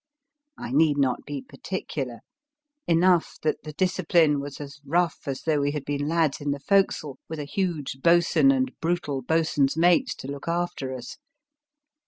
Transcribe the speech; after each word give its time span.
I 0.57 0.71
need 0.71 0.97
not 0.97 1.25
be 1.27 1.43
particular. 1.43 2.21
Enough 2.87 3.37
that 3.43 3.61
the 3.61 3.73
discipline 3.73 4.39
was 4.39 4.59
as 4.59 4.79
rough 4.83 5.27
as 5.27 5.43
though 5.43 5.59
we 5.61 5.73
had 5.73 5.85
been 5.85 6.07
lads 6.07 6.41
in 6.41 6.49
the 6.49 6.59
forecastle, 6.59 7.19
with 7.29 7.37
a 7.37 7.43
huge 7.45 8.01
boat 8.01 8.23
swain 8.23 8.49
and 8.49 8.71
brutal 8.81 9.21
boatswain 9.21 9.67
s 9.69 9.77
mates 9.77 10.15
to 10.15 10.27
look 10.27 10.47
after 10.47 10.91
us. 10.95 11.17